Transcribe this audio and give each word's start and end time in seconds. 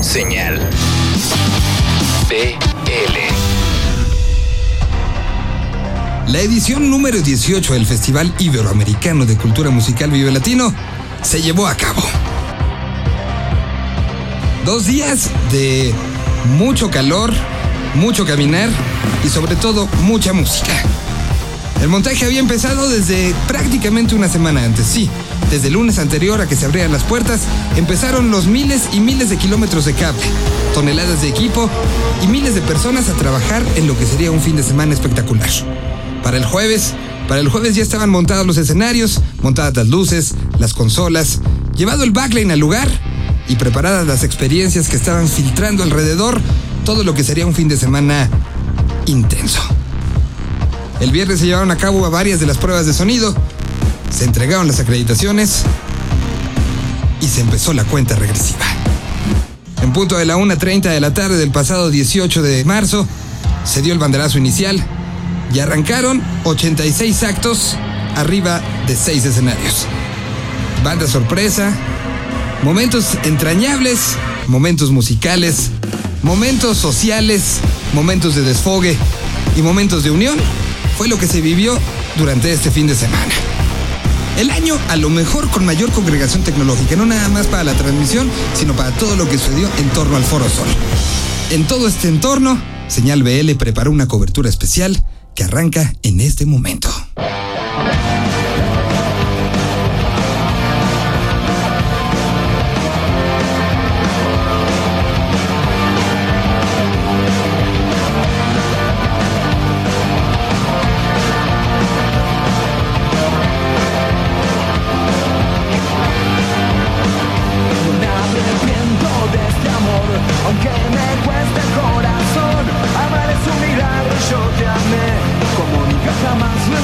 Señal. 0.00 0.58
BL. 2.28 3.18
La 6.30 6.40
edición 6.40 6.88
número 6.88 7.20
18 7.20 7.72
del 7.72 7.84
Festival 7.84 8.32
Iberoamericano 8.38 9.26
de 9.26 9.36
Cultura 9.36 9.70
Musical 9.70 10.10
Vive 10.10 10.30
Latino 10.30 10.72
se 11.22 11.42
llevó 11.42 11.66
a 11.66 11.74
cabo. 11.74 12.00
Dos 14.64 14.86
días 14.86 15.30
de 15.50 15.92
mucho 16.56 16.90
calor, 16.90 17.32
mucho 17.94 18.24
caminar 18.24 18.70
y 19.24 19.28
sobre 19.28 19.56
todo 19.56 19.88
mucha 20.02 20.32
música. 20.32 20.72
El 21.82 21.88
montaje 21.88 22.24
había 22.24 22.40
empezado 22.40 22.88
desde 22.88 23.34
prácticamente 23.48 24.14
una 24.14 24.28
semana 24.28 24.62
antes, 24.64 24.86
sí. 24.86 25.10
Desde 25.50 25.68
el 25.68 25.74
lunes 25.74 25.98
anterior 25.98 26.40
a 26.40 26.46
que 26.46 26.56
se 26.56 26.66
abrieran 26.66 26.92
las 26.92 27.04
puertas, 27.04 27.42
empezaron 27.76 28.30
los 28.30 28.46
miles 28.46 28.88
y 28.92 29.00
miles 29.00 29.30
de 29.30 29.38
kilómetros 29.38 29.86
de 29.86 29.94
cable, 29.94 30.22
toneladas 30.74 31.22
de 31.22 31.28
equipo 31.28 31.70
y 32.22 32.26
miles 32.26 32.54
de 32.54 32.60
personas 32.60 33.08
a 33.08 33.14
trabajar 33.14 33.62
en 33.76 33.86
lo 33.86 33.98
que 33.98 34.04
sería 34.04 34.30
un 34.30 34.40
fin 34.40 34.56
de 34.56 34.62
semana 34.62 34.92
espectacular. 34.92 35.48
Para 36.22 36.36
el 36.36 36.44
jueves, 36.44 36.92
para 37.28 37.40
el 37.40 37.48
jueves 37.48 37.74
ya 37.74 37.82
estaban 37.82 38.10
montados 38.10 38.46
los 38.46 38.58
escenarios, 38.58 39.22
montadas 39.42 39.74
las 39.74 39.88
luces, 39.88 40.34
las 40.58 40.74
consolas, 40.74 41.40
llevado 41.74 42.04
el 42.04 42.10
backline 42.10 42.50
al 42.50 42.58
lugar 42.58 42.88
y 43.48 43.56
preparadas 43.56 44.06
las 44.06 44.24
experiencias 44.24 44.88
que 44.88 44.96
estaban 44.96 45.28
filtrando 45.28 45.82
alrededor 45.82 46.40
todo 46.84 47.04
lo 47.04 47.14
que 47.14 47.24
sería 47.24 47.46
un 47.46 47.54
fin 47.54 47.68
de 47.68 47.76
semana 47.76 48.28
intenso. 49.06 49.60
El 51.00 51.10
viernes 51.10 51.40
se 51.40 51.46
llevaron 51.46 51.70
a 51.70 51.76
cabo 51.76 52.08
varias 52.10 52.40
de 52.40 52.46
las 52.46 52.58
pruebas 52.58 52.84
de 52.84 52.92
sonido, 52.92 53.34
se 54.10 54.24
entregaron 54.24 54.66
las 54.66 54.80
acreditaciones 54.80 55.62
y 57.20 57.26
se 57.26 57.40
empezó 57.40 57.72
la 57.72 57.84
cuenta 57.84 58.16
regresiva. 58.16 58.64
En 59.82 59.92
punto 59.92 60.16
de 60.16 60.26
la 60.26 60.36
1.30 60.36 60.82
de 60.90 61.00
la 61.00 61.14
tarde 61.14 61.38
del 61.38 61.50
pasado 61.50 61.90
18 61.90 62.42
de 62.42 62.64
marzo, 62.64 63.06
se 63.64 63.82
dio 63.82 63.92
el 63.92 63.98
banderazo 63.98 64.38
inicial 64.38 64.82
y 65.52 65.60
arrancaron 65.60 66.22
86 66.44 67.22
actos 67.22 67.76
arriba 68.16 68.60
de 68.86 68.96
6 68.96 69.24
escenarios. 69.24 69.86
Banda 70.84 71.06
sorpresa, 71.06 71.72
momentos 72.62 73.16
entrañables, 73.24 74.16
momentos 74.46 74.90
musicales, 74.90 75.70
momentos 76.22 76.76
sociales, 76.76 77.58
momentos 77.94 78.34
de 78.34 78.42
desfogue 78.42 78.96
y 79.56 79.62
momentos 79.62 80.04
de 80.04 80.10
unión 80.10 80.36
fue 80.96 81.08
lo 81.08 81.18
que 81.18 81.26
se 81.26 81.40
vivió 81.40 81.78
durante 82.16 82.52
este 82.52 82.70
fin 82.70 82.86
de 82.86 82.94
semana. 82.94 83.32
El 84.38 84.50
año 84.50 84.78
a 84.88 84.94
lo 84.94 85.10
mejor 85.10 85.50
con 85.50 85.66
mayor 85.66 85.90
congregación 85.90 86.44
tecnológica, 86.44 86.94
no 86.94 87.04
nada 87.04 87.28
más 87.28 87.48
para 87.48 87.64
la 87.64 87.74
transmisión, 87.74 88.30
sino 88.54 88.72
para 88.72 88.92
todo 88.92 89.16
lo 89.16 89.28
que 89.28 89.36
sucedió 89.36 89.68
en 89.78 89.88
torno 89.88 90.16
al 90.16 90.22
Foro 90.22 90.48
Sol. 90.48 90.68
En 91.50 91.66
todo 91.66 91.88
este 91.88 92.06
entorno, 92.06 92.56
Señal 92.86 93.24
BL 93.24 93.56
preparó 93.58 93.90
una 93.90 94.06
cobertura 94.06 94.48
especial 94.48 95.04
que 95.34 95.42
arranca 95.42 95.92
en 96.04 96.20
este 96.20 96.46
momento. 96.46 96.88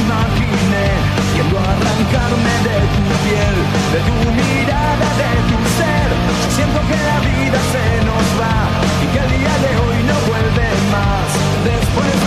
Imaginé. 0.04 0.86
Quiero 1.32 1.56
arrancarme 1.58 2.54
de 2.68 2.76
tu 2.94 3.04
piel, 3.24 3.56
de 3.92 4.00
tu 4.08 4.16
mirada, 4.38 5.08
de 5.22 5.32
tu 5.50 5.58
ser. 5.78 6.08
Siento 6.56 6.80
que 6.88 6.98
la 7.10 7.18
vida 7.28 7.58
se 7.74 7.86
nos 8.08 8.26
va 8.40 8.58
y 9.02 9.06
que 9.12 9.18
el 9.24 9.30
día 9.38 9.54
de 9.64 9.70
hoy 9.82 9.98
no 10.10 10.16
vuelve 10.30 10.68
más. 10.94 11.28
Después 11.70 12.23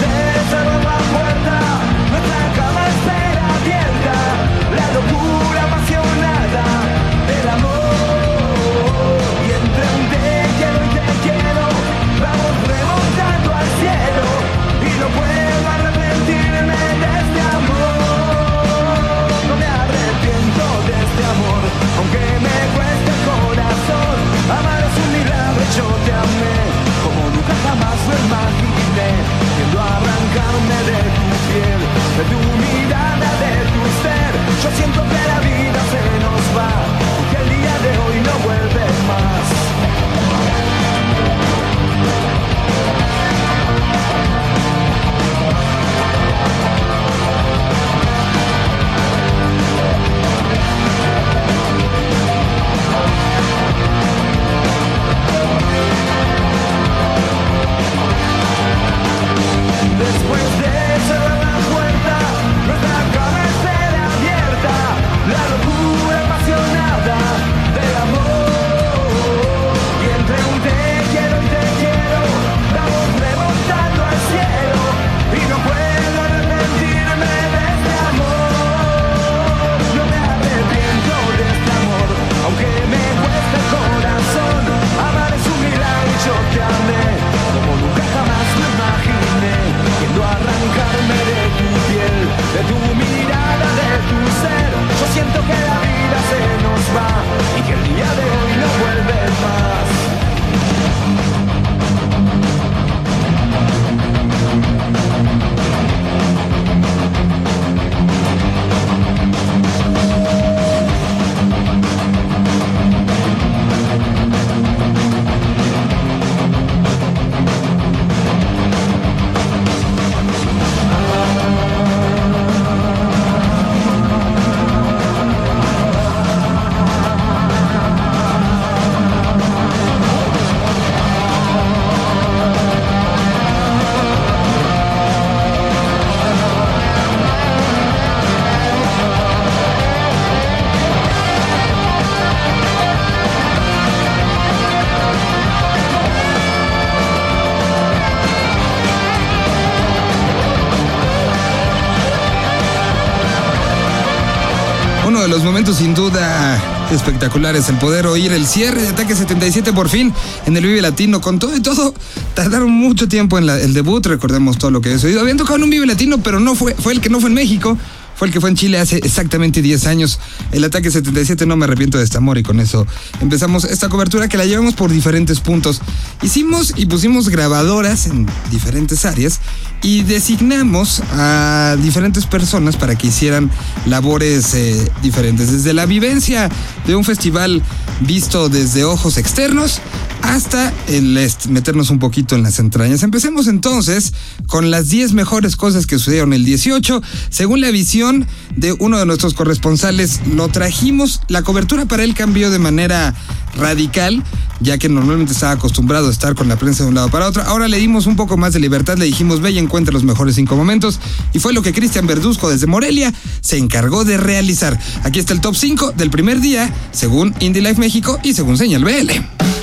Uno 155.08 155.22
de 155.22 155.30
los 155.30 155.42
momentos 155.42 155.78
sin 155.78 155.96
duda 155.96 156.62
espectacular 156.92 157.56
es 157.56 157.70
el 157.70 157.78
poder 157.78 158.08
oír 158.08 158.34
el 158.34 158.46
cierre 158.46 158.82
de 158.82 158.90
Ataque 158.90 159.16
77 159.16 159.72
por 159.72 159.88
fin 159.88 160.14
en 160.46 160.58
el 160.58 160.66
Vive 160.66 160.82
Latino. 160.82 161.22
Con 161.22 161.40
todo 161.40 161.56
y 161.56 161.62
todo, 161.62 161.94
tardaron 162.34 162.70
mucho 162.72 163.08
tiempo 163.08 163.38
en 163.38 163.46
la- 163.46 163.58
el 163.58 163.74
debut, 163.74 164.06
recordemos 164.06 164.58
todo 164.58 164.70
lo 164.70 164.82
que 164.82 164.90
había 164.90 164.98
sucedido. 165.00 165.22
Habían 165.22 165.38
tocado 165.38 165.56
en 165.56 165.64
un 165.64 165.70
Vive 165.70 165.86
Latino, 165.86 166.18
pero 166.18 166.42
no 166.42 166.56
fue, 166.56 166.76
fue 166.76 166.92
el 166.92 167.00
que 167.00 167.08
no 167.10 167.22
fue 167.22 167.30
en 167.30 167.36
México. 167.36 167.78
Fue 168.18 168.28
el 168.28 168.34
que 168.34 168.42
fue 168.42 168.50
en 168.50 168.56
Chile 168.56 168.80
hace 168.80 168.98
exactamente 168.98 169.62
10 169.62 169.86
años. 169.88 170.20
El 170.52 170.64
ataque 170.64 170.90
77, 170.90 171.46
no 171.46 171.56
me 171.56 171.66
arrepiento 171.66 171.98
de 171.98 172.04
este 172.04 172.18
amor. 172.18 172.38
Y 172.38 172.44
con 172.44 172.60
eso 172.60 172.88
empezamos 173.22 173.64
esta 173.64 173.90
cobertura 173.90 174.28
que 174.28 174.38
la 174.38 174.46
llevamos 174.46 174.74
por 174.74 174.92
diferentes 174.92 175.40
puntos. 175.40 175.82
Hicimos 176.22 176.74
y 176.76 176.88
pusimos 176.88 177.30
grabadoras 177.30 178.08
en 178.08 178.28
diferentes 178.50 179.06
áreas 179.06 179.40
y 179.84 180.02
designamos 180.02 181.02
a 181.12 181.78
diferentes 181.82 182.26
personas 182.26 182.76
para 182.76 182.96
que 182.96 183.08
hicieran 183.08 183.52
labores 183.86 184.54
eh, 184.56 184.92
diferentes. 185.04 185.52
Desde 185.52 185.74
la 185.74 185.86
vivencia 185.86 186.50
de 186.88 186.96
un 186.96 187.04
festival 187.04 187.62
visto 188.02 188.50
desde 188.50 188.84
ojos 188.84 189.18
externos 189.18 189.80
hasta 190.22 190.74
el 190.88 191.18
meternos 191.50 191.90
un 191.90 192.00
poquito 192.00 192.36
en 192.36 192.44
las 192.44 192.60
entrañas. 192.60 193.04
Empecemos 193.04 193.48
entonces 193.48 194.14
con 194.48 194.72
las 194.72 194.90
10 194.90 195.14
mejores 195.14 195.56
cosas 195.56 195.86
que 195.86 195.98
sucedieron 195.98 196.34
el 196.34 196.44
18. 196.44 197.02
Según 197.30 197.62
la 197.62 197.72
visión 197.72 198.07
de 198.56 198.74
uno 198.80 198.98
de 198.98 199.06
nuestros 199.06 199.34
corresponsales, 199.34 200.22
lo 200.34 200.48
trajimos, 200.48 201.22
la 201.28 201.42
cobertura 201.42 201.86
para 201.86 202.04
él 202.04 202.14
cambió 202.14 202.50
de 202.50 202.60
manera 202.60 203.14
radical, 203.58 204.24
ya 204.60 204.78
que 204.78 204.90
normalmente 204.90 205.34
estaba 205.34 205.54
acostumbrado 205.54 206.08
a 206.08 206.12
estar 206.12 206.36
con 206.36 206.48
la 206.48 206.58
prensa 206.58 206.84
de 206.84 206.90
un 206.90 206.96
lado 206.96 207.10
para 207.10 207.28
otro. 207.28 207.44
Ahora 207.44 207.68
le 207.68 207.78
dimos 207.78 208.08
un 208.08 208.16
poco 208.16 208.38
más 208.38 208.54
de 208.54 208.60
libertad, 208.60 208.98
le 208.98 209.06
dijimos, 209.06 209.42
ve 209.42 209.52
y 209.52 209.60
encuentra 209.60 209.94
los 209.94 210.04
mejores 210.04 210.36
cinco 210.36 210.56
momentos, 210.56 211.00
y 211.34 211.40
fue 211.40 211.54
lo 211.54 211.62
que 211.62 211.74
Cristian 211.74 212.08
Verduzco 212.08 212.50
desde 212.50 212.68
Morelia 212.68 213.14
se 213.42 213.58
encargó 213.58 214.06
de 214.06 214.18
realizar. 214.18 214.80
Aquí 215.04 215.20
está 215.20 215.34
el 215.34 215.42
top 215.42 215.56
5 215.56 215.94
del 215.94 216.10
primer 216.10 216.40
día, 216.40 216.74
según 216.92 217.34
Indie 217.40 217.62
Life 217.62 217.80
México 217.80 218.20
y 218.24 218.34
según 218.34 218.58
Señal 218.58 218.84
BL. 218.84 219.57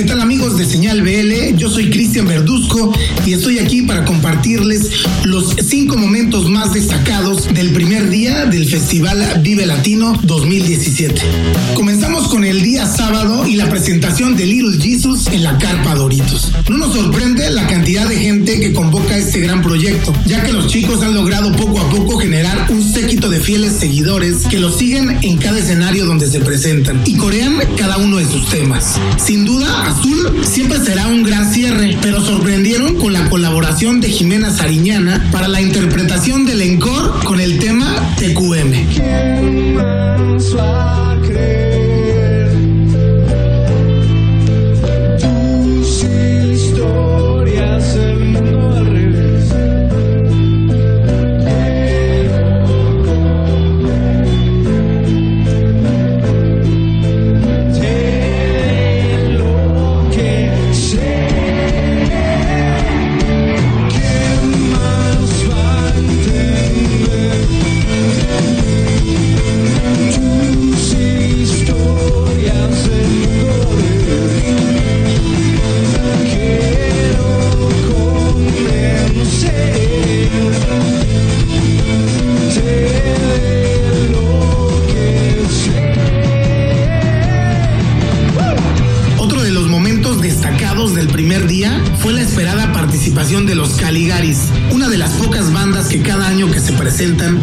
¿Qué 0.00 0.06
tal 0.06 0.22
amigos 0.22 0.56
de 0.56 0.64
Señal 0.64 1.02
BL? 1.02 1.58
Yo 1.58 1.68
soy 1.68 1.90
Cristian 1.90 2.26
Verduzco 2.26 2.90
y 3.26 3.34
estoy 3.34 3.58
aquí 3.58 3.82
para 3.82 4.06
compartirles 4.06 4.88
los 5.24 5.54
cinco 5.62 5.98
momentos 5.98 6.48
más 6.48 6.72
destacados 6.72 7.52
del 7.52 7.70
primer 7.74 8.08
día 8.08 8.46
del 8.46 8.66
Festival 8.66 9.42
Vive 9.42 9.66
Latino 9.66 10.18
2017. 10.22 11.20
Comenzamos 11.74 12.28
con 12.28 12.46
el 12.46 12.62
día 12.62 12.86
sábado 12.86 13.46
y 13.46 13.56
la 13.56 13.68
presentación 13.68 14.36
de 14.36 14.46
Little 14.46 14.82
Jesus 14.82 15.26
en 15.26 15.42
la 15.42 15.58
Carpa 15.58 15.94
Doritos. 15.94 16.50
No 16.70 16.78
nos 16.78 16.94
sorprende 16.94 17.50
la 17.50 17.66
cantidad 17.66 18.08
de 18.08 18.16
gente 18.16 18.58
que 18.58 18.72
convoca 18.72 19.18
este 19.18 19.40
gran 19.40 19.60
proyecto, 19.60 20.14
ya 20.24 20.42
que 20.42 20.54
los 20.54 20.66
chicos 20.68 21.02
han 21.02 21.12
logrado 21.12 21.52
poco 21.52 21.78
a 21.78 21.90
poco 21.90 22.16
generar 22.16 22.68
un 22.70 22.82
séquito 22.82 23.28
de 23.28 23.40
fieles 23.40 23.74
seguidores 23.74 24.46
que 24.48 24.60
los 24.60 24.78
siguen 24.78 25.18
en 25.20 25.36
cada 25.36 25.58
escenario 25.58 26.06
donde 26.06 26.26
se 26.26 26.40
presentan 26.40 27.02
y 27.04 27.16
corean 27.16 27.58
cada 27.76 27.98
uno 27.98 28.16
de 28.16 28.24
sus 28.24 28.48
temas. 28.48 28.94
Sin 29.22 29.44
duda, 29.44 29.89
Azul 29.90 30.44
siempre 30.44 30.78
será 30.78 31.08
un 31.08 31.22
gran 31.24 31.52
cierre, 31.52 31.98
pero 32.00 32.20
sorprendieron 32.20 32.96
con 32.96 33.12
la 33.12 33.28
colaboración 33.28 34.00
de 34.00 34.08
Jimena 34.08 34.50
Sariñana 34.50 35.28
para 35.32 35.48
la 35.48 35.60
interpretación 35.60 36.46
del 36.46 36.62
encore 36.62 37.24
con 37.24 37.40
el 37.40 37.58
tema 37.58 38.14
TQM. 38.16 39.00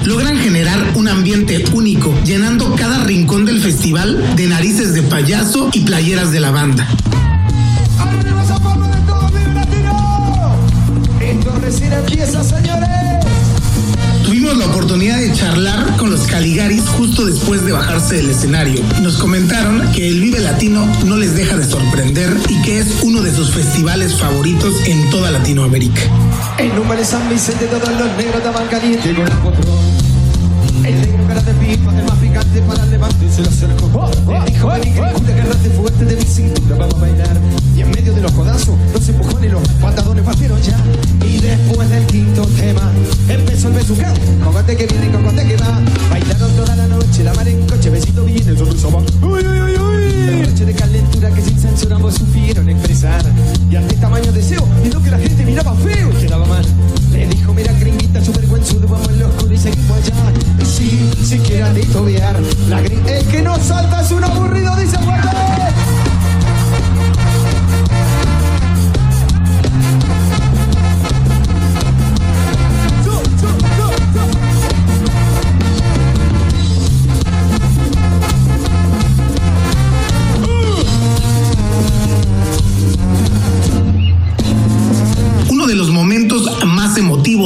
Logran 0.06 0.38
generar 0.38 0.92
un 0.94 1.08
ambiente 1.08 1.66
único, 1.74 2.14
llenando 2.24 2.76
cada 2.76 3.04
rincón 3.06 3.44
del 3.44 3.60
festival 3.60 4.36
de 4.36 4.46
narices 4.46 4.94
de 4.94 5.02
payaso 5.02 5.70
y 5.74 5.80
playeras 5.80 6.32
de 6.32 6.40
la 6.40 6.52
banda. 6.52 6.88
Tuvimos 14.24 14.58
la 14.58 14.66
oportunidad 14.68 15.18
de 15.18 15.34
charlar 15.34 15.98
con 15.98 16.12
los 16.12 16.22
Caligaris 16.28 16.84
justo 16.90 17.26
después 17.26 17.66
de 17.66 17.72
bajarse 17.72 18.18
del 18.18 18.30
escenario. 18.30 18.84
Nos 19.02 19.18
comentaron 19.18 19.92
que 19.92 20.08
el 20.08 20.22
Vive 20.22 20.40
Latino 20.40 20.86
no 21.06 21.18
les 21.18 21.36
deja 21.36 21.58
de 21.58 21.66
sorprender 21.66 22.32
y 22.48 22.62
que 22.62 22.78
es 22.80 23.00
uno 23.02 23.24
de 23.24 23.36
sus 23.36 23.50
festivales 23.50 24.14
favoritos 24.20 24.76
en 24.86 25.10
toda 25.10 25.32
Latinoamérica. 25.32 26.02
En 26.60 26.76
número 26.76 27.00
de 27.00 27.06
San 27.06 27.30
Vicente 27.30 27.68
todos 27.68 27.90
los 27.90 28.18
negros 28.18 28.38
estaban 28.38 28.68
calientes 28.68 29.16
con 29.16 29.28
el 29.28 29.34
potrón. 29.34 29.78
El 30.84 31.02
negro 31.02 31.28
cara 31.28 31.42
de 31.42 31.54
pipa, 31.54 31.96
el 31.96 32.06
más 32.06 32.18
picante 32.18 32.62
para 32.62 32.84
el 32.84 32.90
levante 32.90 33.30
se 33.30 33.42
le 33.44 33.48
acercó. 33.48 34.10
Le 34.28 34.52
dijo, 34.52 34.72
que 34.82 34.92
culo 34.92 35.34
agarrate 35.34 35.70
fuerte 35.70 36.06
de 36.06 36.16
mi 36.16 36.22
cintura, 36.24 36.78
vamos 36.78 36.96
a 36.96 36.98
bailar. 36.98 37.38
Y 37.76 37.82
en 37.82 37.92
medio 37.92 38.12
de 38.12 38.22
los 38.22 38.32
codazos, 38.32 38.76
los 38.92 39.08
empujones 39.08 39.44
y 39.44 39.54
los 39.54 39.68
patadones 39.80 40.26
partieron 40.26 40.60
ya. 40.62 40.78
Y 41.28 41.40
después 41.40 41.90
del 41.92 42.06
quinto 42.08 42.42
tema, 42.58 42.92
empezó 43.30 43.68
el 43.68 43.74
besucao. 43.76 44.16
Cogote 44.44 44.76
que 44.76 44.88
viene, 44.88 45.12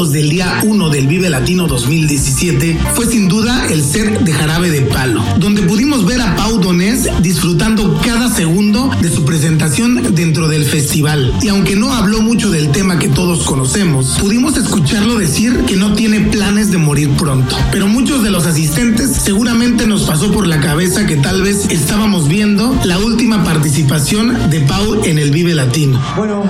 del 0.09 0.29
día 0.31 0.61
1 0.63 0.89
del 0.89 1.05
Vive 1.05 1.29
Latino 1.29 1.67
2017 1.67 2.75
fue 2.95 3.05
sin 3.05 3.27
duda 3.27 3.67
el 3.69 3.83
set 3.83 4.21
de 4.21 4.33
Jarabe 4.33 4.71
de 4.71 4.81
Palo, 4.81 5.23
donde 5.37 5.61
pudimos 5.61 6.05
ver 6.05 6.19
a 6.21 6.35
Pau 6.35 6.59
Donés 6.59 7.07
disfrutando 7.21 8.01
cada 8.03 8.33
segundo 8.33 8.89
de 8.99 9.11
su 9.11 9.23
presentación 9.23 10.15
dentro 10.15 10.47
del 10.47 10.65
festival. 10.65 11.31
Y 11.43 11.49
aunque 11.49 11.75
no 11.75 11.93
habló 11.93 12.21
mucho 12.21 12.49
del 12.49 12.71
tema 12.71 12.97
que 12.97 13.09
todos 13.09 13.43
conocemos, 13.43 14.17
pudimos 14.19 14.57
escucharlo 14.57 15.19
decir 15.19 15.65
que 15.67 15.75
no 15.75 15.93
tiene 15.93 16.21
planes 16.21 16.71
de 16.71 16.79
morir 16.79 17.11
pronto. 17.11 17.55
Pero 17.71 17.87
muchos 17.87 18.23
de 18.23 18.31
los 18.31 18.47
asistentes 18.47 19.11
seguramente 19.11 19.85
nos 19.85 20.03
pasó 20.03 20.31
por 20.31 20.47
la 20.47 20.59
cabeza 20.59 21.05
que 21.05 21.17
tal 21.17 21.43
vez 21.43 21.69
estábamos 21.69 22.27
viendo 22.27 22.75
la 22.85 22.97
última 22.97 23.43
participación 23.43 24.49
de 24.49 24.61
Pau 24.61 25.03
en 25.05 25.19
el 25.19 25.29
Vive 25.29 25.53
Latino. 25.53 26.01
Bueno, 26.17 26.43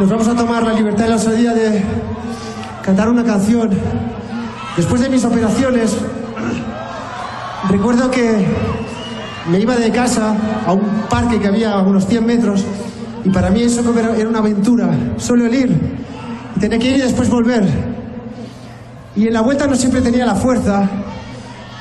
nos 0.00 0.08
vamos 0.08 0.28
a 0.28 0.34
tomar 0.34 0.62
la 0.64 0.72
libertad 0.72 1.06
y 1.06 1.08
la 1.10 1.16
osadía 1.16 1.52
de 1.52 2.13
cantar 2.84 3.08
una 3.08 3.24
canción. 3.24 3.70
Después 4.76 5.00
de 5.00 5.08
mis 5.08 5.24
operaciones, 5.24 5.96
recuerdo 7.70 8.10
que 8.10 8.46
me 9.50 9.58
iba 9.58 9.74
de 9.76 9.90
casa 9.90 10.34
a 10.66 10.72
un 10.72 10.84
parque 11.08 11.40
que 11.40 11.48
había 11.48 11.72
a 11.72 11.82
unos 11.82 12.06
100 12.06 12.26
metros 12.26 12.64
y 13.24 13.30
para 13.30 13.48
mí 13.48 13.62
eso 13.62 13.82
era 13.98 14.28
una 14.28 14.40
aventura, 14.40 14.90
solo 15.16 15.46
el 15.46 15.54
ir. 15.54 15.96
Y 16.56 16.60
tenía 16.60 16.78
que 16.78 16.90
ir 16.90 16.96
y 16.98 17.00
después 17.00 17.30
volver. 17.30 17.66
Y 19.16 19.28
en 19.28 19.32
la 19.32 19.40
vuelta 19.40 19.66
no 19.66 19.76
siempre 19.76 20.02
tenía 20.02 20.26
la 20.26 20.34
fuerza. 20.34 20.86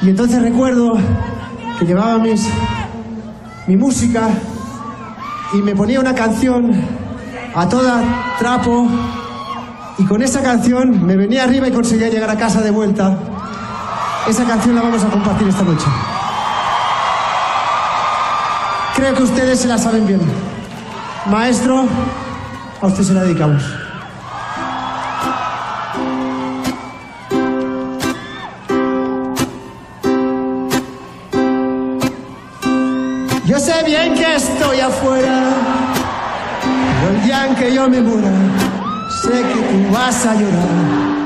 Y 0.02 0.10
entonces 0.10 0.42
recuerdo 0.42 0.98
que 1.80 1.86
llevaba 1.86 2.18
mis, 2.18 2.48
mi 3.68 3.76
música 3.76 4.30
y 5.54 5.58
me 5.58 5.76
ponía 5.76 6.00
una 6.00 6.16
canción 6.16 6.72
a 7.56 7.68
toda 7.68 8.02
trapo 8.40 8.88
y 9.98 10.06
con 10.06 10.22
esa 10.22 10.42
canción 10.42 11.06
me 11.06 11.16
venía 11.16 11.44
arriba 11.44 11.68
y 11.68 11.72
conseguía 11.72 12.10
llegar 12.10 12.30
a 12.30 12.38
casa 12.38 12.62
de 12.62 12.72
vuelta. 12.72 13.18
Esa 14.28 14.46
canción 14.46 14.76
la 14.76 14.82
vamos 14.82 15.04
a 15.04 15.10
compartir 15.10 15.48
esta 15.48 15.64
noche. 15.64 15.86
Creo 18.96 19.14
que 19.16 19.24
ustedes 19.24 19.60
se 19.60 19.68
la 19.68 19.78
saben 19.78 20.08
bien. 20.08 20.22
Maestro, 21.26 21.86
a 22.82 22.88
usted 22.88 23.04
se 23.04 23.14
la 23.14 23.24
dedicamos. 23.24 23.64
Yo 33.46 33.60
sé 33.60 33.84
bien 33.86 34.16
que 34.16 34.36
estoy 34.36 34.80
afuera, 34.80 35.44
pero 37.02 37.14
el 37.14 37.24
día 37.24 37.56
que 37.56 37.76
yo 37.76 37.90
me 37.90 38.02
muera, 38.02 38.32
sé 39.24 39.30
que 39.30 39.62
tú 39.70 39.94
vas 39.94 40.26
a 40.26 40.34
llorar. 40.36 41.24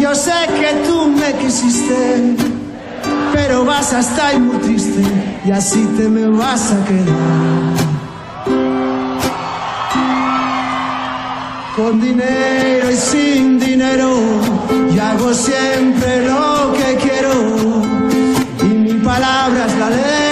Yo 0.00 0.14
sé 0.14 0.38
que 0.58 0.70
tú 0.86 1.06
me 1.20 1.32
quisiste, 1.34 2.36
pero 3.32 3.64
vas 3.64 3.92
a 3.92 4.00
estar 4.00 4.38
muy 4.40 4.56
triste 4.56 5.02
y 5.44 5.50
así 5.52 5.82
te 5.96 6.08
me 6.08 6.26
vas 6.26 6.72
a 6.72 6.84
quedar. 6.88 7.86
Con 11.76 12.00
dinero 12.00 12.90
y 12.90 12.96
sin 12.96 13.60
dinero, 13.60 14.10
y 14.92 14.98
hago 14.98 15.32
siempre 15.34 16.26
lo 16.26 16.72
que 16.72 16.96
quiero, 17.04 17.34
y 18.62 18.74
mi 18.84 18.94
palabra 19.04 19.66
es 19.66 19.78
la 19.78 19.90
ley. 19.90 20.25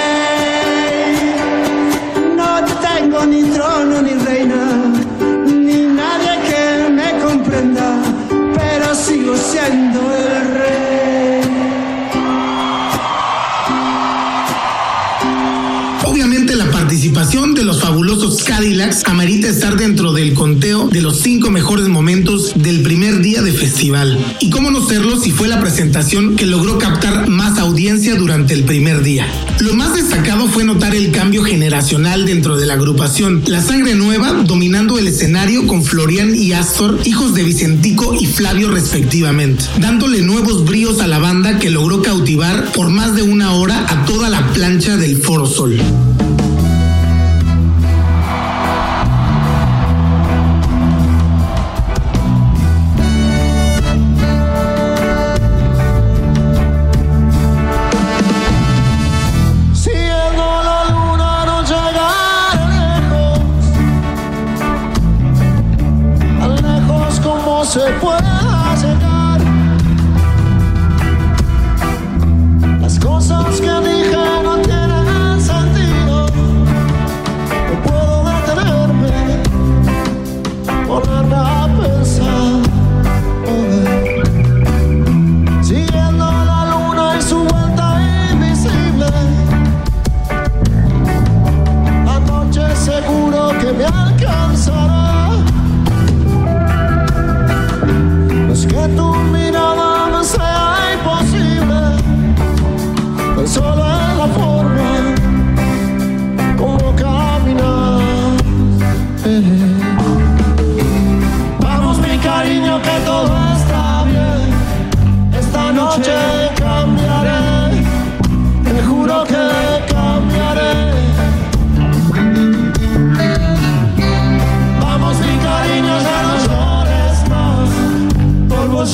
Cadillacs 18.74 19.04
estar 19.44 19.76
dentro 19.76 20.12
del 20.12 20.34
conteo 20.34 20.88
de 20.88 21.00
los 21.00 21.20
cinco 21.20 21.48
mejores 21.48 21.86
momentos 21.86 22.54
del 22.56 22.82
primer 22.82 23.20
día 23.20 23.40
de 23.40 23.52
festival. 23.52 24.18
Y 24.40 24.50
cómo 24.50 24.72
no 24.72 24.84
serlo 24.84 25.16
si 25.20 25.30
fue 25.30 25.46
la 25.46 25.60
presentación 25.60 26.34
que 26.34 26.44
logró 26.44 26.76
captar 26.76 27.28
más 27.28 27.60
audiencia 27.60 28.16
durante 28.16 28.52
el 28.52 28.64
primer 28.64 29.02
día. 29.02 29.28
Lo 29.60 29.74
más 29.74 29.94
destacado 29.94 30.48
fue 30.48 30.64
notar 30.64 30.92
el 30.96 31.12
cambio 31.12 31.44
generacional 31.44 32.26
dentro 32.26 32.56
de 32.56 32.66
la 32.66 32.74
agrupación. 32.74 33.44
La 33.46 33.62
sangre 33.62 33.94
nueva 33.94 34.32
dominando 34.44 34.98
el 34.98 35.06
escenario 35.06 35.68
con 35.68 35.84
Florian 35.84 36.34
y 36.34 36.52
Astor, 36.52 36.98
hijos 37.04 37.34
de 37.34 37.44
Vicentico 37.44 38.16
y 38.18 38.26
Flavio 38.26 38.72
respectivamente, 38.72 39.66
dándole 39.78 40.20
nuevos 40.22 40.64
bríos 40.64 41.00
a 41.00 41.06
la 41.06 41.20
banda 41.20 41.60
que 41.60 41.70
logró 41.70 42.02
cautivar 42.02 42.72
por 42.72 42.90
más 42.90 43.14
de 43.14 43.22
una 43.22 43.52
hora 43.52 43.86
a 43.88 44.04
toda 44.04 44.28
la 44.30 44.52
plancha 44.52 44.96
del 44.96 45.22
Foro 45.22 45.46
Sol. 45.46 45.78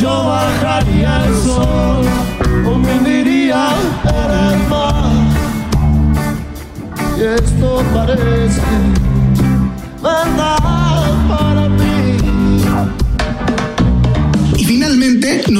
Yo 0.01 0.25
bajaría 0.25 1.27
el 1.27 1.35
sol, 1.43 2.05
o 2.67 2.79
me 2.79 2.95
hundiría 2.95 3.69
en 4.05 4.31
el 4.49 4.69
mar. 4.69 5.13
Y 7.19 7.23
esto 7.23 7.83
parece 7.93 8.63
verdad 10.03 10.90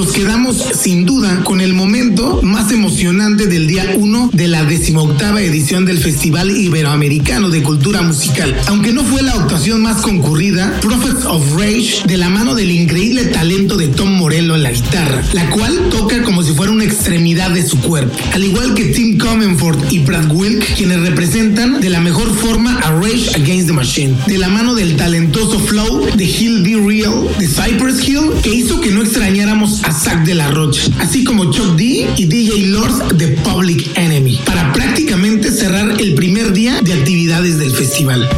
nos 0.01 0.13
quedamos 0.13 0.57
sin 0.57 1.05
duda 1.05 1.45
con 1.45 1.61
el 1.61 1.75
momento 1.75 2.41
más 2.43 2.73
emocionante 2.73 3.47
del 3.47 3.67
día 3.67 3.85
1 3.99 4.31
de 4.33 4.49
la 4.49 4.65
decimoctava 4.65 5.43
edición 5.43 5.85
del 5.85 5.99
Festival 5.99 6.51
Iberoamericano 6.51 7.51
de 7.51 7.63
Cultura 7.63 8.01
Musical. 8.01 8.57
Aunque 8.69 8.95
no 8.95 9.05
fue 9.05 9.21
la 9.21 9.33
actuación 9.33 9.83
más 9.83 10.01
concurrida, 10.01 10.73
Prophets 10.81 11.27
of 11.27 11.55
Rage, 11.55 12.07
de 12.07 12.17
la 12.17 12.31
mano 12.31 12.55
del 12.55 12.71
increíble 12.71 13.27
talento 13.27 13.77
de 13.77 13.89
Tom 13.89 14.15
Morello 14.15 14.55
en 14.55 14.63
la 14.63 14.73
guitarra, 14.73 15.23
la 15.35 15.51
cual 15.51 15.79
toca 15.91 16.23
como 16.23 16.43
si 16.43 16.55
fuera 16.55 16.73
una 16.73 16.85
extremidad 16.85 17.51
de 17.51 17.69
su 17.69 17.79
cuerpo. 17.81 18.17
Al 18.33 18.43
igual 18.43 18.73
que 18.73 18.87
Tim 18.87 19.19
Comenford 19.19 19.93
y 19.93 19.99
Brad 19.99 20.31
Wilk, 20.31 20.77
quienes 20.77 21.01
representan 21.01 21.79
de 21.79 21.91
la 21.91 22.01
mejor 22.01 22.35
forma 22.35 22.79
a 22.79 22.91
Rage 22.93 23.35
Against 23.35 23.67
the 23.67 23.75
Machine, 23.75 24.17
de 24.27 24.39
la 24.39 24.49
mano 24.49 24.75
del 24.75 24.97
talentoso 24.97 25.59
flow 25.59 26.07
de 26.17 26.25
Hill 26.25 26.63
Be 26.63 26.83
Real 26.83 27.29
de 27.39 27.47
Cypress 27.47 28.09
Hill, 28.09 28.31
que 28.43 28.55
hizo 28.55 28.81
que 28.81 28.93
no 28.93 29.03
extrañáramos 29.03 29.85
a 29.85 29.90
Zack 29.93 30.25
de 30.25 30.35
la 30.35 30.51
Rocha, 30.51 30.83
así 30.99 31.25
como 31.25 31.51
Chuck 31.51 31.77
D 31.77 32.09
y 32.17 32.25
DJ 32.27 32.67
Lord 32.69 33.17
de 33.17 33.29
Public 33.29 33.97
Enemy, 33.97 34.41
para 34.45 34.73
prácticamente 34.73 35.51
cerrar 35.51 36.01
el 36.01 36.15
primer 36.15 36.53
día 36.53 36.81
de 36.81 36.93
actividades 36.93 37.59
del 37.59 37.73
festival. 37.73 38.29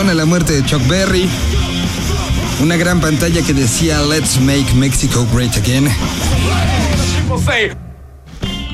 A 0.00 0.14
la 0.14 0.24
muerte 0.24 0.54
de 0.54 0.64
Chuck 0.64 0.80
Berry, 0.88 1.28
una 2.62 2.76
gran 2.76 2.98
pantalla 2.98 3.42
que 3.42 3.52
decía 3.52 4.00
Let's 4.00 4.40
Make 4.40 4.72
Mexico 4.74 5.26
Great 5.34 5.54
Again. 5.58 5.86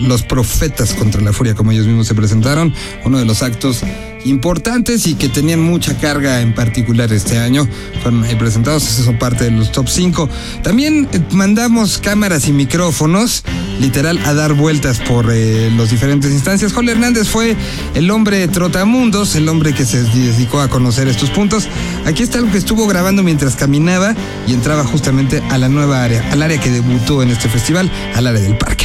Los 0.00 0.22
profetas 0.22 0.94
contra 0.94 1.20
la 1.20 1.32
furia, 1.32 1.56
como 1.56 1.72
ellos 1.72 1.86
mismos 1.86 2.06
se 2.06 2.14
presentaron, 2.14 2.72
uno 3.04 3.18
de 3.18 3.24
los 3.24 3.42
actos 3.42 3.82
importantes 4.24 5.06
y 5.06 5.14
que 5.14 5.28
tenían 5.28 5.60
mucha 5.60 5.96
carga 5.98 6.40
en 6.40 6.54
particular 6.54 7.12
este 7.12 7.38
año. 7.38 7.68
Fueron 8.02 8.24
presentados, 8.38 8.82
son 8.82 9.18
parte 9.18 9.44
de 9.44 9.50
los 9.50 9.72
top 9.72 9.88
5. 9.88 10.28
También 10.62 11.08
eh, 11.12 11.20
mandamos 11.32 11.98
cámaras 11.98 12.48
y 12.48 12.52
micrófonos, 12.52 13.44
literal, 13.80 14.18
a 14.24 14.34
dar 14.34 14.54
vueltas 14.54 15.00
por 15.00 15.26
eh, 15.30 15.70
las 15.76 15.90
diferentes 15.90 16.32
instancias. 16.32 16.72
Jorge 16.72 16.92
Hernández 16.92 17.28
fue 17.28 17.56
el 17.94 18.10
hombre 18.10 18.46
trotamundos, 18.48 19.34
el 19.36 19.48
hombre 19.48 19.74
que 19.74 19.84
se 19.84 20.02
dedicó 20.02 20.60
a 20.60 20.68
conocer 20.68 21.08
estos 21.08 21.30
puntos. 21.30 21.68
Aquí 22.06 22.22
está 22.22 22.40
lo 22.40 22.50
que 22.50 22.58
estuvo 22.58 22.86
grabando 22.86 23.22
mientras 23.22 23.56
caminaba 23.56 24.14
y 24.46 24.52
entraba 24.52 24.84
justamente 24.84 25.42
a 25.50 25.58
la 25.58 25.68
nueva 25.68 26.02
área, 26.02 26.30
al 26.32 26.42
área 26.42 26.60
que 26.60 26.70
debutó 26.70 27.22
en 27.22 27.30
este 27.30 27.48
festival, 27.48 27.90
al 28.14 28.26
área 28.26 28.40
del 28.40 28.56
parque. 28.56 28.77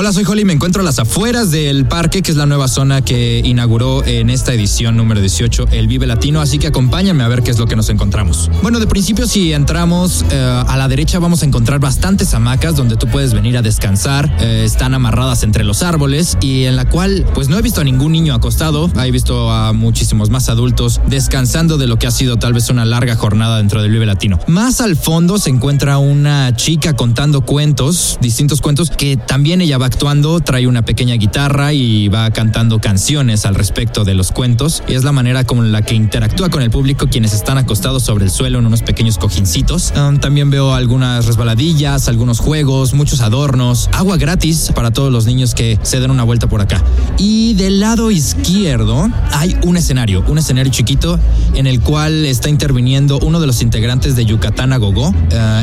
Hola, 0.00 0.12
soy 0.12 0.24
Holly, 0.24 0.44
me 0.44 0.52
encuentro 0.52 0.82
a 0.82 0.84
las 0.84 1.00
afueras 1.00 1.50
del 1.50 1.84
parque, 1.84 2.22
que 2.22 2.30
es 2.30 2.36
la 2.36 2.46
nueva 2.46 2.68
zona 2.68 3.02
que 3.02 3.42
inauguró 3.44 4.06
en 4.06 4.30
esta 4.30 4.54
edición 4.54 4.96
número 4.96 5.20
18 5.20 5.70
el 5.72 5.88
Vive 5.88 6.06
Latino, 6.06 6.40
así 6.40 6.60
que 6.60 6.68
acompáñame 6.68 7.24
a 7.24 7.28
ver 7.28 7.42
qué 7.42 7.50
es 7.50 7.58
lo 7.58 7.66
que 7.66 7.74
nos 7.74 7.88
encontramos. 7.88 8.48
Bueno, 8.62 8.78
de 8.78 8.86
principio 8.86 9.26
si 9.26 9.52
entramos 9.52 10.24
eh, 10.30 10.62
a 10.68 10.76
la 10.76 10.86
derecha 10.86 11.18
vamos 11.18 11.42
a 11.42 11.46
encontrar 11.46 11.80
bastantes 11.80 12.32
hamacas 12.32 12.76
donde 12.76 12.96
tú 12.96 13.08
puedes 13.08 13.34
venir 13.34 13.56
a 13.56 13.62
descansar, 13.62 14.32
eh, 14.38 14.62
están 14.64 14.94
amarradas 14.94 15.42
entre 15.42 15.64
los 15.64 15.82
árboles 15.82 16.38
y 16.40 16.66
en 16.66 16.76
la 16.76 16.88
cual 16.88 17.26
pues 17.34 17.48
no 17.48 17.58
he 17.58 17.62
visto 17.62 17.80
a 17.80 17.84
ningún 17.84 18.12
niño 18.12 18.34
acostado, 18.34 18.88
he 19.04 19.10
visto 19.10 19.50
a 19.50 19.72
muchísimos 19.72 20.30
más 20.30 20.48
adultos 20.48 21.00
descansando 21.08 21.76
de 21.76 21.88
lo 21.88 21.98
que 21.98 22.06
ha 22.06 22.12
sido 22.12 22.36
tal 22.36 22.52
vez 22.52 22.70
una 22.70 22.84
larga 22.84 23.16
jornada 23.16 23.56
dentro 23.56 23.82
del 23.82 23.90
Vive 23.90 24.06
Latino. 24.06 24.38
Más 24.46 24.80
al 24.80 24.94
fondo 24.94 25.38
se 25.38 25.50
encuentra 25.50 25.98
una 25.98 26.54
chica 26.54 26.94
contando 26.94 27.40
cuentos, 27.40 28.16
distintos 28.20 28.60
cuentos 28.60 28.90
que 28.90 29.16
también 29.16 29.60
ella 29.60 29.76
va 29.76 29.87
actuando, 29.88 30.40
trae 30.40 30.66
una 30.66 30.84
pequeña 30.84 31.14
guitarra 31.14 31.72
y 31.72 32.08
va 32.08 32.30
cantando 32.30 32.80
canciones 32.80 33.46
al 33.46 33.54
respecto 33.54 34.04
de 34.04 34.14
los 34.14 34.32
cuentos. 34.32 34.82
Y 34.86 34.94
es 34.94 35.02
la 35.02 35.12
manera 35.12 35.44
como 35.44 35.62
la 35.62 35.82
que 35.82 35.94
interactúa 35.94 36.50
con 36.50 36.62
el 36.62 36.70
público 36.70 37.08
quienes 37.08 37.32
están 37.32 37.58
acostados 37.58 38.02
sobre 38.02 38.26
el 38.26 38.30
suelo 38.30 38.58
en 38.58 38.66
unos 38.66 38.82
pequeños 38.82 39.18
cojincitos. 39.18 39.92
También 40.20 40.50
veo 40.50 40.74
algunas 40.74 41.26
resbaladillas, 41.26 42.08
algunos 42.08 42.38
juegos, 42.38 42.94
muchos 42.94 43.20
adornos, 43.20 43.88
agua 43.92 44.16
gratis 44.16 44.70
para 44.74 44.90
todos 44.90 45.10
los 45.10 45.26
niños 45.26 45.54
que 45.54 45.78
se 45.82 46.00
den 46.00 46.10
una 46.10 46.24
vuelta 46.24 46.48
por 46.48 46.60
acá. 46.60 46.82
Y 47.16 47.54
del 47.54 47.80
lado 47.80 48.10
izquierdo 48.10 49.08
hay 49.32 49.56
un 49.62 49.76
escenario, 49.76 50.24
un 50.28 50.38
escenario 50.38 50.70
chiquito 50.70 51.18
en 51.54 51.66
el 51.66 51.80
cual 51.80 52.26
está 52.26 52.48
interviniendo 52.48 53.18
uno 53.20 53.40
de 53.40 53.46
los 53.46 53.62
integrantes 53.62 54.16
de 54.16 54.24
Yucatán 54.26 54.72
a 54.72 54.76
Gogo, 54.76 55.08
uh, 55.08 55.14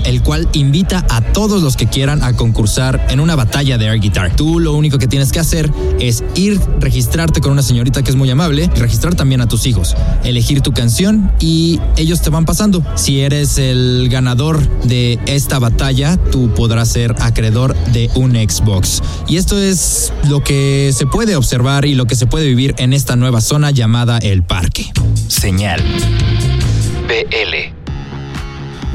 el 0.05 0.21
cual 0.23 0.47
invita 0.53 1.05
a 1.09 1.21
todos 1.21 1.61
los 1.61 1.77
que 1.77 1.88
quieran 1.88 2.23
a 2.23 2.33
concursar 2.33 3.05
en 3.09 3.19
una 3.19 3.35
batalla 3.35 3.77
de 3.77 3.89
Tú 4.35 4.59
lo 4.59 4.73
único 4.73 4.97
que 4.97 5.07
tienes 5.07 5.31
que 5.31 5.39
hacer 5.39 5.71
es 5.99 6.23
ir, 6.35 6.59
registrarte 6.79 7.41
con 7.41 7.51
una 7.51 7.61
señorita 7.61 8.03
que 8.03 8.09
es 8.09 8.15
muy 8.15 8.29
amable, 8.29 8.69
registrar 8.75 9.15
también 9.15 9.41
a 9.41 9.47
tus 9.47 9.65
hijos, 9.65 9.95
elegir 10.23 10.61
tu 10.61 10.71
canción 10.71 11.31
y 11.39 11.79
ellos 11.97 12.21
te 12.21 12.29
van 12.29 12.45
pasando. 12.45 12.83
Si 12.95 13.21
eres 13.21 13.57
el 13.57 14.07
ganador 14.09 14.67
de 14.83 15.19
esta 15.25 15.59
batalla, 15.59 16.17
tú 16.31 16.53
podrás 16.53 16.89
ser 16.89 17.15
acreedor 17.19 17.75
de 17.93 18.09
un 18.15 18.33
Xbox. 18.33 19.01
Y 19.27 19.37
esto 19.37 19.59
es 19.59 20.13
lo 20.27 20.43
que 20.43 20.91
se 20.93 21.05
puede 21.05 21.35
observar 21.35 21.85
y 21.85 21.95
lo 21.95 22.05
que 22.05 22.15
se 22.15 22.27
puede 22.27 22.47
vivir 22.47 22.75
en 22.77 22.93
esta 22.93 23.15
nueva 23.15 23.41
zona 23.41 23.71
llamada 23.71 24.17
el 24.19 24.43
parque. 24.43 24.91
Señal. 25.27 25.81
BL. 27.07 27.74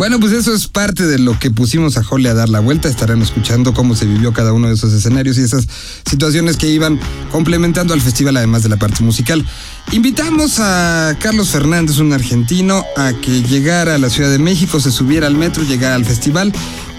Bueno, 0.01 0.19
pues 0.19 0.33
eso 0.33 0.55
es 0.55 0.67
parte 0.67 1.07
de 1.07 1.19
lo 1.19 1.39
que 1.39 1.51
pusimos 1.51 1.99
a 1.99 2.03
Holly 2.09 2.29
a 2.29 2.33
dar 2.33 2.49
la 2.49 2.61
vuelta. 2.61 2.89
Estarán 2.89 3.21
escuchando 3.21 3.75
cómo 3.75 3.95
se 3.95 4.07
vivió 4.07 4.33
cada 4.33 4.55
uno 4.55 4.69
de 4.69 4.73
esos 4.73 4.95
escenarios 4.95 5.37
y 5.37 5.43
esas 5.43 5.69
situaciones 6.09 6.57
que 6.57 6.69
iban 6.69 6.99
complementando 7.31 7.93
al 7.93 8.01
festival, 8.01 8.39
además 8.39 8.63
de 8.63 8.71
la 8.71 8.79
parte 8.79 9.05
musical. 9.05 9.45
Invitamos 9.93 10.59
a 10.59 11.15
Carlos 11.21 11.51
Fernández, 11.51 11.99
un 11.99 12.15
argentino, 12.15 12.83
a 12.97 13.13
que 13.13 13.43
llegara 13.43 13.97
a 13.97 13.99
la 13.99 14.09
Ciudad 14.09 14.31
de 14.31 14.39
México, 14.39 14.81
se 14.81 14.91
subiera 14.91 15.27
al 15.27 15.35
metro, 15.35 15.65
llegara 15.65 15.97
al 15.97 16.07
festival. 16.07 16.51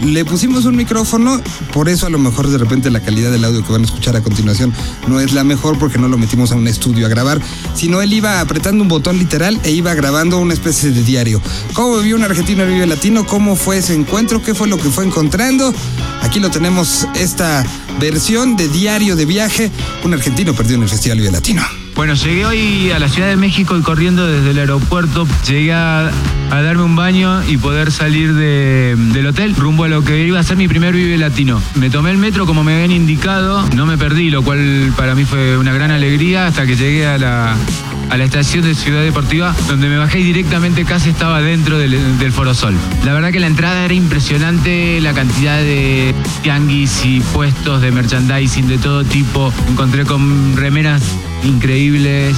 Le 0.03 0.25
pusimos 0.25 0.65
un 0.65 0.75
micrófono, 0.75 1.39
por 1.73 1.87
eso 1.87 2.07
a 2.07 2.09
lo 2.09 2.17
mejor 2.17 2.49
de 2.49 2.57
repente 2.57 2.89
la 2.89 3.01
calidad 3.01 3.31
del 3.31 3.45
audio 3.45 3.63
que 3.63 3.71
van 3.71 3.81
a 3.81 3.85
escuchar 3.85 4.15
a 4.15 4.21
continuación 4.21 4.73
no 5.07 5.19
es 5.19 5.31
la 5.31 5.43
mejor 5.43 5.77
porque 5.77 5.99
no 5.99 6.07
lo 6.07 6.17
metimos 6.17 6.51
a 6.51 6.55
un 6.55 6.67
estudio 6.67 7.05
a 7.05 7.09
grabar, 7.09 7.39
sino 7.75 8.01
él 8.01 8.11
iba 8.11 8.41
apretando 8.41 8.81
un 8.81 8.89
botón 8.89 9.19
literal 9.19 9.59
e 9.63 9.71
iba 9.71 9.93
grabando 9.93 10.39
una 10.39 10.55
especie 10.55 10.89
de 10.89 11.03
diario. 11.03 11.39
¿Cómo 11.73 11.97
vivió 11.99 12.15
un 12.15 12.23
argentino 12.23 12.65
vive 12.65 12.87
latino? 12.91 13.25
¿Cómo 13.25 13.55
fue 13.55 13.77
ese 13.77 13.95
encuentro? 13.95 14.43
¿Qué 14.43 14.53
fue 14.53 14.67
lo 14.67 14.77
que 14.77 14.89
fue 14.89 15.05
encontrando? 15.05 15.73
Aquí 16.21 16.39
lo 16.41 16.51
tenemos, 16.51 17.07
esta 17.15 17.65
versión 17.99 18.57
de 18.57 18.67
diario 18.67 19.15
de 19.15 19.25
viaje, 19.25 19.71
un 20.03 20.13
argentino 20.13 20.53
perdido 20.53 20.75
en 20.75 20.83
el 20.83 20.89
Festival 20.89 21.19
Vive 21.19 21.31
Latino. 21.31 21.63
Bueno, 21.95 22.13
llegué 22.15 22.45
hoy 22.45 22.91
a 22.91 22.99
la 22.99 23.07
Ciudad 23.09 23.29
de 23.29 23.35
México 23.37 23.77
y 23.77 23.81
corriendo 23.81 24.27
desde 24.27 24.51
el 24.51 24.59
aeropuerto 24.59 25.27
llegué 25.47 25.73
a, 25.73 26.09
a 26.49 26.61
darme 26.61 26.83
un 26.83 26.95
baño 26.95 27.43
y 27.47 27.57
poder 27.57 27.91
salir 27.91 28.33
de- 28.33 28.95
del 29.13 29.27
hotel 29.27 29.55
rumbo 29.55 29.83
a 29.85 29.87
lo 29.87 30.03
que 30.03 30.25
iba 30.25 30.39
a 30.39 30.43
ser 30.43 30.57
mi 30.57 30.67
primer 30.67 30.93
Vive 30.93 31.17
Latino. 31.17 31.61
Me 31.75 31.89
tomé 31.89 32.11
el 32.11 32.17
metro 32.17 32.45
como 32.45 32.63
me 32.63 32.73
habían 32.75 32.91
indicado, 32.91 33.65
no 33.75 33.85
me 33.85 33.97
perdí, 33.97 34.29
lo 34.31 34.41
cual 34.43 34.93
para 34.97 35.15
mí 35.15 35.23
fue 35.25 35.57
una 35.57 35.73
gran 35.73 35.91
alegría 35.91 36.47
hasta 36.47 36.65
que 36.65 36.75
llegué 36.75 37.05
a 37.07 37.17
la, 37.17 37.55
a 38.11 38.17
la 38.17 38.25
estación 38.25 38.65
de 38.65 38.75
Ciudad 38.75 39.01
Deportiva, 39.01 39.55
donde 39.69 39.87
me 39.87 39.97
bajé 39.97 40.19
y 40.19 40.23
directamente 40.23 40.83
casi 40.83 41.09
estaba 41.09 41.41
dentro 41.41 41.79
del, 41.79 42.31
Forosol. 42.33 42.75
La 43.05 43.13
verdad 43.13 43.31
que 43.31 43.39
la 43.39 43.47
entrada 43.47 43.85
era 43.85 43.93
impresionante, 43.93 44.99
la 44.99 45.13
cantidad 45.13 45.57
de 45.57 46.13
tianguis 46.43 47.05
y 47.05 47.21
puestos 47.21 47.81
de 47.81 47.91
merchandising 47.91 48.67
de 48.67 48.77
todo 48.77 49.05
tipo. 49.05 49.53
Encontré 49.69 50.05
con 50.05 50.57
remeras 50.57 51.01
increíbles, 51.43 52.35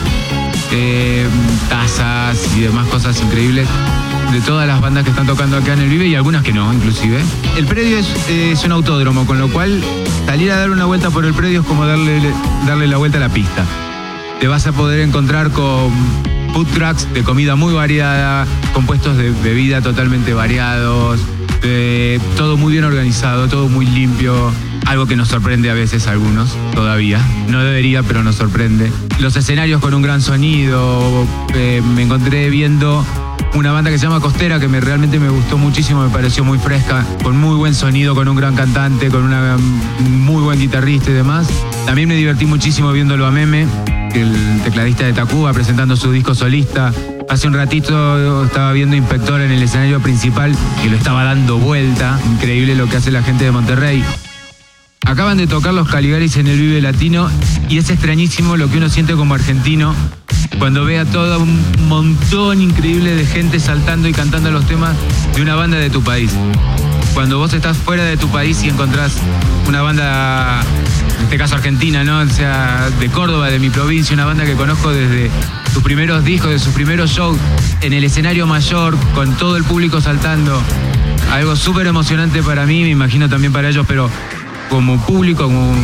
eh, 0.71 1.25
tazas 1.69 2.55
y 2.55 2.61
demás 2.61 2.87
cosas 2.89 3.19
increíbles 3.21 3.67
de 4.31 4.41
todas 4.41 4.67
las 4.67 4.79
bandas 4.79 5.03
que 5.03 5.09
están 5.09 5.25
tocando 5.25 5.57
acá 5.57 5.73
en 5.73 5.79
el 5.79 5.89
Vive 5.89 6.05
y 6.05 6.13
algunas 6.13 6.43
que 6.43 6.53
no, 6.53 6.71
inclusive. 6.71 7.19
El 7.57 7.65
predio 7.65 7.97
es, 7.97 8.07
es 8.29 8.63
un 8.63 8.73
autódromo, 8.73 9.25
con 9.25 9.39
lo 9.39 9.49
cual 9.49 9.83
salir 10.27 10.51
a 10.51 10.57
dar 10.57 10.69
una 10.69 10.85
vuelta 10.85 11.09
por 11.09 11.25
el 11.25 11.33
predio 11.33 11.61
es 11.61 11.65
como 11.65 11.87
darle, 11.87 12.21
darle 12.67 12.85
la 12.87 12.97
vuelta 12.97 13.17
a 13.17 13.21
la 13.21 13.29
pista. 13.29 13.65
Te 14.39 14.47
vas 14.47 14.67
a 14.67 14.71
poder 14.71 14.99
encontrar 15.01 15.51
con 15.51 15.91
food 16.53 16.67
trucks 16.73 17.13
de 17.13 17.23
comida 17.23 17.55
muy 17.55 17.73
variada, 17.73 18.45
con 18.73 18.85
puestos 18.85 19.17
de 19.17 19.31
bebida 19.31 19.81
totalmente 19.81 20.33
variados, 20.33 21.19
todo 22.35 22.57
muy 22.57 22.73
bien 22.73 22.83
organizado, 22.83 23.47
todo 23.47 23.69
muy 23.69 23.85
limpio, 23.85 24.51
algo 24.85 25.05
que 25.05 25.15
nos 25.15 25.29
sorprende 25.29 25.69
a 25.69 25.73
veces 25.73 26.07
a 26.07 26.11
algunos 26.11 26.55
todavía. 26.73 27.19
No 27.47 27.63
debería, 27.63 28.03
pero 28.03 28.23
nos 28.23 28.35
sorprende. 28.35 28.91
Los 29.19 29.35
escenarios 29.35 29.81
con 29.81 29.93
un 29.93 30.01
gran 30.01 30.21
sonido, 30.21 31.25
eh, 31.53 31.81
me 31.95 32.03
encontré 32.03 32.49
viendo 32.49 33.05
una 33.55 33.71
banda 33.71 33.89
que 33.91 33.97
se 33.97 34.05
llama 34.05 34.19
Costera 34.19 34.59
que 34.59 34.67
me, 34.67 34.79
realmente 34.79 35.19
me 35.19 35.29
gustó 35.29 35.57
muchísimo, 35.57 36.03
me 36.03 36.09
pareció 36.09 36.43
muy 36.43 36.57
fresca, 36.57 37.05
con 37.23 37.37
muy 37.37 37.55
buen 37.55 37.75
sonido, 37.75 38.15
con 38.15 38.27
un 38.27 38.35
gran 38.35 38.55
cantante, 38.55 39.09
con 39.09 39.23
una 39.23 39.57
muy 39.99 40.41
buen 40.41 40.59
guitarrista 40.59 41.11
y 41.11 41.13
demás. 41.13 41.47
También 41.85 42.07
me 42.07 42.15
divertí 42.15 42.45
muchísimo 42.45 42.91
viéndolo 42.91 43.25
a 43.25 43.31
Meme, 43.31 43.67
el 44.13 44.61
tecladista 44.63 45.05
de 45.05 45.13
Tacuba, 45.13 45.53
presentando 45.53 45.95
su 45.95 46.11
disco 46.11 46.35
solista. 46.35 46.91
Hace 47.29 47.47
un 47.47 47.53
ratito 47.53 48.45
estaba 48.45 48.71
viendo 48.73 48.95
Inspector 48.95 49.41
en 49.41 49.51
el 49.51 49.61
escenario 49.61 49.99
principal 49.99 50.55
y 50.83 50.89
lo 50.89 50.97
estaba 50.97 51.23
dando 51.23 51.57
vuelta. 51.57 52.19
Increíble 52.33 52.75
lo 52.75 52.87
que 52.87 52.97
hace 52.97 53.11
la 53.11 53.23
gente 53.23 53.45
de 53.45 53.51
Monterrey. 53.51 54.03
Acaban 55.05 55.37
de 55.37 55.47
tocar 55.47 55.73
los 55.73 55.89
Caligaris 55.89 56.37
en 56.37 56.47
el 56.47 56.59
Vive 56.59 56.81
Latino 56.81 57.29
y 57.69 57.77
es 57.77 57.89
extrañísimo 57.89 58.55
lo 58.55 58.69
que 58.69 58.77
uno 58.77 58.89
siente 58.89 59.13
como 59.13 59.33
argentino 59.33 59.93
cuando 60.59 60.85
ve 60.85 60.99
a 60.99 61.05
todo 61.05 61.39
un 61.39 61.87
montón 61.87 62.61
increíble 62.61 63.15
de 63.15 63.25
gente 63.25 63.59
saltando 63.59 64.07
y 64.07 64.13
cantando 64.13 64.51
los 64.51 64.65
temas 64.65 64.95
de 65.35 65.41
una 65.41 65.55
banda 65.55 65.77
de 65.77 65.89
tu 65.89 66.01
país. 66.01 66.31
Cuando 67.13 67.37
vos 67.37 67.53
estás 67.53 67.77
fuera 67.77 68.03
de 68.03 68.17
tu 68.17 68.27
país 68.29 68.63
y 68.63 68.69
encontrás 68.69 69.17
una 69.67 69.81
banda, 69.81 70.61
en 71.17 71.23
este 71.23 71.37
caso 71.37 71.55
argentina, 71.55 72.03
¿no? 72.03 72.19
O 72.19 72.27
sea, 72.27 72.89
de 72.99 73.09
Córdoba, 73.09 73.49
de 73.49 73.59
mi 73.59 73.69
provincia, 73.69 74.13
una 74.13 74.25
banda 74.25 74.45
que 74.45 74.53
conozco 74.53 74.91
desde 74.91 75.29
sus 75.73 75.83
primeros 75.83 76.23
discos, 76.23 76.51
de 76.51 76.59
sus 76.59 76.73
primeros 76.73 77.11
shows, 77.11 77.37
en 77.81 77.93
el 77.93 78.03
escenario 78.03 78.47
mayor, 78.47 78.97
con 79.13 79.35
todo 79.37 79.57
el 79.57 79.63
público 79.63 80.01
saltando. 80.01 80.61
Algo 81.31 81.55
súper 81.55 81.87
emocionante 81.87 82.41
para 82.41 82.65
mí, 82.65 82.83
me 82.83 82.89
imagino 82.89 83.29
también 83.29 83.53
para 83.53 83.69
ellos, 83.69 83.85
pero 83.87 84.09
como 84.69 84.99
público, 85.05 85.43
como 85.43 85.75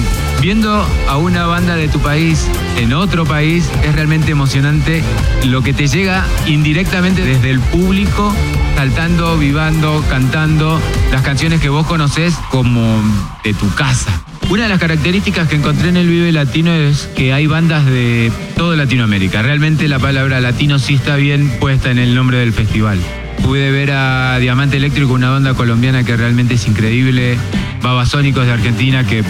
viendo 0.41 0.85
a 1.07 1.17
una 1.17 1.45
banda 1.45 1.75
de 1.75 1.87
tu 1.87 1.99
país 1.99 2.47
en 2.77 2.93
otro 2.93 3.25
país, 3.25 3.69
es 3.83 3.93
realmente 3.93 4.31
emocionante 4.31 5.03
lo 5.45 5.61
que 5.61 5.73
te 5.73 5.87
llega 5.87 6.25
indirectamente 6.47 7.23
desde 7.25 7.49
el 7.51 7.59
público, 7.59 8.33
saltando, 8.75 9.37
vivando, 9.37 10.03
cantando 10.09 10.81
las 11.11 11.21
canciones 11.21 11.59
que 11.59 11.69
vos 11.69 11.85
conocés 11.85 12.35
como 12.49 13.01
de 13.43 13.53
tu 13.53 13.73
casa. 13.75 14.11
Una 14.49 14.63
de 14.63 14.69
las 14.69 14.79
características 14.79 15.47
que 15.47 15.57
encontré 15.57 15.89
en 15.89 15.97
el 15.97 16.07
Vive 16.07 16.31
Latino 16.31 16.73
es 16.73 17.09
que 17.15 17.33
hay 17.33 17.45
bandas 17.45 17.85
de 17.85 18.31
toda 18.55 18.75
Latinoamérica. 18.75 19.41
Realmente 19.41 19.87
la 19.87 19.99
palabra 19.99 20.41
latino 20.41 20.79
sí 20.79 20.95
está 20.95 21.17
bien 21.17 21.49
puesta 21.59 21.91
en 21.91 21.99
el 21.99 22.15
nombre 22.15 22.39
del 22.39 22.53
festival. 22.53 22.97
Pude 23.43 23.71
ver 23.71 23.91
a 23.91 24.39
Diamante 24.39 24.77
Eléctrico, 24.77 25.13
una 25.13 25.29
banda 25.29 25.53
colombiana 25.53 26.03
que 26.03 26.17
realmente 26.17 26.55
es 26.55 26.67
increíble. 26.67 27.37
Babasónicos 27.81 28.45
de 28.45 28.51
Argentina, 28.51 29.05
que 29.05 29.23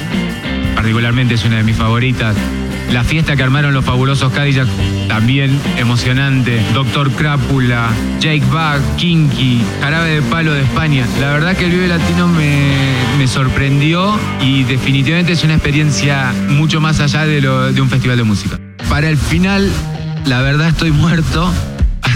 particularmente 0.79 1.33
es 1.33 1.43
una 1.43 1.57
de 1.57 1.63
mis 1.63 1.75
favoritas. 1.75 2.37
La 2.93 3.03
fiesta 3.03 3.35
que 3.35 3.43
armaron 3.43 3.73
los 3.73 3.83
fabulosos 3.83 4.31
Cadillac, 4.31 4.69
también 5.09 5.59
emocionante. 5.75 6.61
Doctor 6.73 7.11
Crápula, 7.11 7.89
Jake 8.21 8.45
Bug, 8.45 8.95
Kinky, 8.95 9.61
Jarabe 9.81 10.09
de 10.09 10.21
Palo 10.21 10.53
de 10.53 10.61
España. 10.61 11.05
La 11.19 11.33
verdad 11.33 11.57
que 11.57 11.65
el 11.65 11.71
Vive 11.71 11.89
Latino 11.89 12.29
me, 12.29 12.71
me 13.17 13.27
sorprendió 13.27 14.17
y 14.41 14.63
definitivamente 14.63 15.33
es 15.33 15.43
una 15.43 15.55
experiencia 15.55 16.33
mucho 16.47 16.79
más 16.79 17.01
allá 17.01 17.25
de, 17.25 17.41
lo, 17.41 17.73
de 17.73 17.81
un 17.81 17.89
festival 17.89 18.15
de 18.15 18.23
música. 18.23 18.57
Para 18.87 19.09
el 19.09 19.17
final, 19.17 19.69
la 20.27 20.41
verdad 20.41 20.69
estoy 20.69 20.91
muerto. 20.91 21.51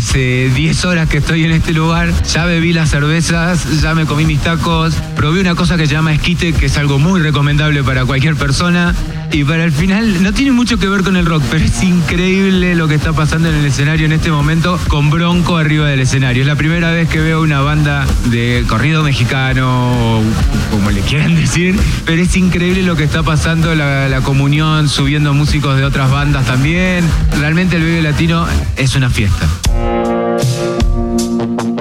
Hace 0.05 0.51
10 0.53 0.83
horas 0.83 1.07
que 1.07 1.19
estoy 1.19 1.45
en 1.45 1.53
este 1.53 1.71
lugar, 1.71 2.11
ya 2.25 2.43
bebí 2.43 2.73
las 2.73 2.89
cervezas, 2.89 3.81
ya 3.81 3.95
me 3.95 4.05
comí 4.05 4.25
mis 4.25 4.41
tacos, 4.41 4.93
probé 5.15 5.39
una 5.39 5.55
cosa 5.55 5.77
que 5.77 5.87
se 5.87 5.93
llama 5.93 6.13
esquite, 6.13 6.51
que 6.51 6.65
es 6.65 6.77
algo 6.77 6.99
muy 6.99 7.21
recomendable 7.21 7.83
para 7.83 8.03
cualquier 8.05 8.35
persona. 8.35 8.93
Y 9.31 9.45
para 9.45 9.63
el 9.63 9.71
final, 9.71 10.21
no 10.21 10.33
tiene 10.33 10.51
mucho 10.51 10.77
que 10.77 10.89
ver 10.89 11.03
con 11.03 11.15
el 11.15 11.25
rock, 11.25 11.41
pero 11.49 11.63
es 11.63 11.81
increíble 11.81 12.75
lo 12.75 12.89
que 12.89 12.95
está 12.95 13.13
pasando 13.13 13.49
en 13.49 13.55
el 13.55 13.65
escenario 13.65 14.05
en 14.05 14.11
este 14.11 14.29
momento 14.29 14.77
con 14.89 15.09
Bronco 15.09 15.55
arriba 15.55 15.87
del 15.87 16.01
escenario. 16.01 16.43
Es 16.43 16.47
la 16.47 16.57
primera 16.57 16.91
vez 16.91 17.07
que 17.07 17.21
veo 17.21 17.41
una 17.41 17.61
banda 17.61 18.05
de 18.25 18.65
corrido 18.67 19.03
mexicano, 19.03 20.19
o 20.19 20.23
como 20.69 20.91
le 20.91 20.99
quieran 20.99 21.33
decir, 21.41 21.79
pero 22.05 22.21
es 22.21 22.35
increíble 22.35 22.83
lo 22.83 22.97
que 22.97 23.05
está 23.05 23.23
pasando, 23.23 23.73
la, 23.73 24.19
comunión, 24.21 24.89
subiendo 24.89 25.33
músicos 25.33 25.77
de 25.77 25.85
otras 25.85 26.11
bandas 26.11 26.45
también. 26.45 27.05
Realmente 27.39 27.77
el 27.77 27.83
Vive 27.83 28.01
Latino 28.01 28.45
es 28.75 28.95
una 28.95 29.09
fiesta. 29.09 29.47
Ella 31.43 31.72